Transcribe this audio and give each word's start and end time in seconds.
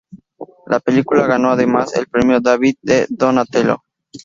La 0.65 0.79
película 0.79 1.27
ganó, 1.27 1.51
además, 1.51 1.95
el 1.95 2.07
premio 2.07 2.39
David 2.41 2.73
de 2.81 3.05
Donatello. 3.07 3.83